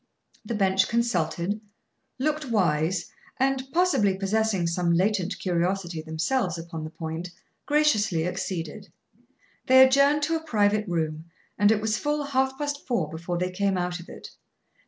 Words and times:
The 0.43 0.55
bench 0.55 0.87
consulted, 0.87 1.61
looked 2.17 2.49
wise, 2.49 3.11
and, 3.37 3.63
possibly 3.71 4.17
possessing 4.17 4.65
some 4.65 4.91
latent 4.93 5.37
curiosity 5.37 6.01
themselves 6.01 6.57
upon 6.57 6.83
the 6.85 6.89
point, 6.89 7.29
graciously 7.67 8.25
acceded. 8.27 8.91
They 9.67 9.85
adjourned 9.85 10.23
to 10.23 10.35
a 10.35 10.43
private 10.43 10.87
room, 10.87 11.25
and 11.55 11.71
it 11.71 11.79
was 11.81 11.99
full 11.99 12.23
half 12.23 12.57
past 12.57 12.83
four 12.87 13.11
before 13.11 13.37
they 13.37 13.51
came 13.51 13.77
out 13.77 13.99
of 13.99 14.09
it. 14.09 14.31